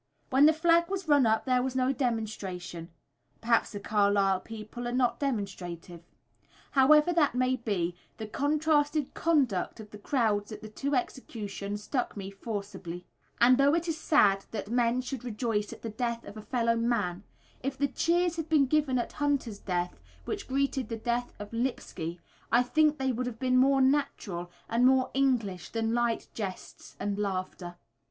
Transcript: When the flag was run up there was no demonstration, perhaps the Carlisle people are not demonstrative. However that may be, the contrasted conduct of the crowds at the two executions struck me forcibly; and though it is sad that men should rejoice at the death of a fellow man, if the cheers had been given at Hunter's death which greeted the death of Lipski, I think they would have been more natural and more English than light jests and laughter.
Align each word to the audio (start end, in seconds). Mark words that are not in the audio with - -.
When 0.31 0.47
the 0.47 0.51
flag 0.51 0.89
was 0.89 1.07
run 1.07 1.27
up 1.27 1.45
there 1.45 1.61
was 1.61 1.75
no 1.75 1.93
demonstration, 1.93 2.89
perhaps 3.39 3.71
the 3.71 3.79
Carlisle 3.79 4.39
people 4.39 4.87
are 4.87 4.91
not 4.91 5.19
demonstrative. 5.19 6.01
However 6.71 7.13
that 7.13 7.35
may 7.35 7.57
be, 7.57 7.95
the 8.17 8.25
contrasted 8.25 9.13
conduct 9.13 9.79
of 9.79 9.91
the 9.91 9.99
crowds 9.99 10.51
at 10.51 10.63
the 10.63 10.69
two 10.69 10.95
executions 10.95 11.83
struck 11.83 12.17
me 12.17 12.31
forcibly; 12.31 13.05
and 13.39 13.59
though 13.59 13.75
it 13.75 13.87
is 13.87 13.95
sad 13.99 14.45
that 14.49 14.71
men 14.71 15.01
should 15.01 15.23
rejoice 15.23 15.71
at 15.71 15.83
the 15.83 15.89
death 15.91 16.23
of 16.25 16.35
a 16.35 16.41
fellow 16.41 16.75
man, 16.75 17.23
if 17.61 17.77
the 17.77 17.87
cheers 17.87 18.37
had 18.37 18.49
been 18.49 18.65
given 18.65 18.97
at 18.97 19.11
Hunter's 19.13 19.59
death 19.59 19.99
which 20.25 20.47
greeted 20.47 20.89
the 20.89 20.97
death 20.97 21.31
of 21.37 21.53
Lipski, 21.53 22.19
I 22.51 22.63
think 22.63 22.97
they 22.97 23.11
would 23.11 23.27
have 23.27 23.37
been 23.37 23.57
more 23.57 23.81
natural 23.81 24.49
and 24.67 24.83
more 24.83 25.11
English 25.13 25.69
than 25.69 25.93
light 25.93 26.27
jests 26.33 26.95
and 26.99 27.19
laughter. 27.19 27.75